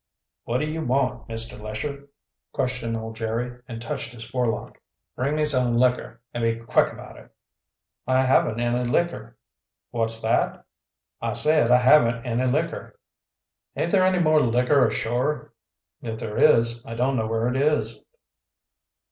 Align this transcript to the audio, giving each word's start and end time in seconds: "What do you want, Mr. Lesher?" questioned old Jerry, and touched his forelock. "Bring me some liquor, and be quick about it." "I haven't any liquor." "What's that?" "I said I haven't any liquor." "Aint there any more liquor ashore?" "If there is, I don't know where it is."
"What 0.45 0.61
do 0.61 0.65
you 0.65 0.83
want, 0.83 1.27
Mr. 1.27 1.61
Lesher?" 1.61 2.07
questioned 2.53 2.97
old 2.97 3.15
Jerry, 3.15 3.61
and 3.67 3.79
touched 3.79 4.13
his 4.13 4.23
forelock. 4.27 4.79
"Bring 5.15 5.35
me 5.35 5.45
some 5.45 5.75
liquor, 5.75 6.21
and 6.33 6.41
be 6.41 6.55
quick 6.55 6.91
about 6.91 7.17
it." 7.17 7.29
"I 8.07 8.23
haven't 8.23 8.59
any 8.59 8.89
liquor." 8.89 9.37
"What's 9.91 10.19
that?" 10.23 10.65
"I 11.21 11.33
said 11.33 11.69
I 11.69 11.77
haven't 11.77 12.25
any 12.25 12.47
liquor." 12.51 12.99
"Aint 13.75 13.91
there 13.91 14.01
any 14.01 14.17
more 14.17 14.39
liquor 14.39 14.87
ashore?" 14.87 15.53
"If 16.01 16.17
there 16.19 16.35
is, 16.35 16.83
I 16.83 16.95
don't 16.95 17.15
know 17.15 17.27
where 17.27 17.47
it 17.47 17.55
is." 17.55 18.03